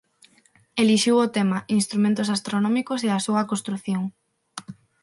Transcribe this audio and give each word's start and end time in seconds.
Elixiu 0.83 1.15
o 1.25 1.31
tema 1.37 1.57
"Instrumentos 1.79 2.27
astronómicos 2.35 2.99
e 3.07 3.09
a 3.11 3.23
súa 3.25 3.47
construción". 3.51 4.03